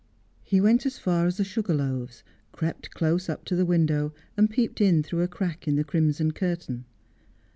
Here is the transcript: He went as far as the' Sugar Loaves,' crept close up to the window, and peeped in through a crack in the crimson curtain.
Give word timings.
He 0.41 0.59
went 0.59 0.87
as 0.87 0.97
far 0.97 1.27
as 1.27 1.37
the' 1.37 1.43
Sugar 1.43 1.75
Loaves,' 1.75 2.23
crept 2.53 2.89
close 2.89 3.29
up 3.29 3.45
to 3.45 3.55
the 3.55 3.67
window, 3.67 4.15
and 4.35 4.49
peeped 4.49 4.81
in 4.81 5.03
through 5.03 5.21
a 5.21 5.27
crack 5.27 5.67
in 5.67 5.75
the 5.75 5.83
crimson 5.83 6.31
curtain. 6.31 6.85